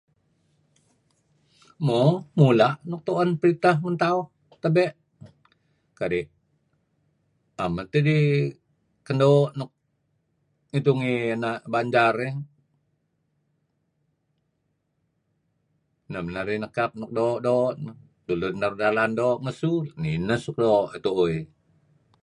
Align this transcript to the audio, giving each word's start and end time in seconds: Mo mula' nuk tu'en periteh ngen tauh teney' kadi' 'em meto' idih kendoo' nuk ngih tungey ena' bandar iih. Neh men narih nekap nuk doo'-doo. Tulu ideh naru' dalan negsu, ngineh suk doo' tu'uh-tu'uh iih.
Mo 1.85 2.01
mula' 2.37 2.71
nuk 2.89 3.01
tu'en 3.07 3.29
periteh 3.41 3.75
ngen 3.79 3.95
tauh 4.03 4.23
teney' 4.61 4.93
kadi' 5.99 6.29
'em 7.59 7.71
meto' 7.75 7.99
idih 8.01 8.25
kendoo' 9.05 9.51
nuk 9.57 9.71
ngih 10.69 10.83
tungey 10.85 11.17
ena' 11.35 11.61
bandar 11.73 12.15
iih. 12.25 12.35
Neh 16.11 16.21
men 16.23 16.33
narih 16.35 16.59
nekap 16.61 16.91
nuk 16.99 17.11
doo'-doo. 17.17 17.65
Tulu 18.25 18.45
ideh 18.49 18.59
naru' 18.61 18.79
dalan 18.83 19.11
negsu, 19.45 19.71
ngineh 20.01 20.39
suk 20.45 20.55
doo' 20.63 20.85
tu'uh-tu'uh 20.91 21.29
iih. 21.35 21.45